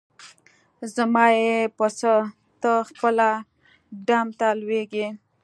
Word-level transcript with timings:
زما 0.95 1.25
یی 1.39 1.57
په 1.77 1.85
څه؟ 1.97 2.11
ته 2.61 2.71
خپله 2.89 3.29
ډم 4.07 4.27
ته 4.39 4.47
لویږي. 4.59 5.07